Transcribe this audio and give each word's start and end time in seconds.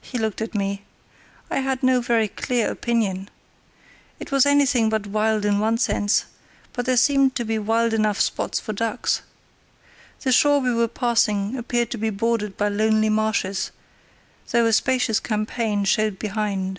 He 0.00 0.18
looked 0.18 0.40
at 0.40 0.54
me. 0.54 0.84
I 1.50 1.56
had 1.58 1.82
no 1.82 2.00
very 2.00 2.28
clear 2.28 2.70
opinion. 2.70 3.28
It 4.20 4.30
was 4.30 4.46
anything 4.46 4.88
but 4.88 5.08
wild 5.08 5.44
in 5.44 5.58
one 5.58 5.78
sense, 5.78 6.26
but 6.72 6.86
there 6.86 6.96
seemed 6.96 7.34
to 7.34 7.44
be 7.44 7.58
wild 7.58 7.92
enough 7.92 8.20
spots 8.20 8.60
for 8.60 8.72
ducks. 8.72 9.20
The 10.20 10.30
shore 10.30 10.60
we 10.60 10.72
were 10.72 10.86
passing 10.86 11.56
appeared 11.56 11.90
to 11.90 11.98
be 11.98 12.10
bordered 12.10 12.56
by 12.56 12.68
lonely 12.68 13.08
marshes, 13.08 13.72
though 14.52 14.64
a 14.64 14.72
spacious 14.72 15.18
champaign 15.18 15.82
showed 15.82 16.20
behind. 16.20 16.78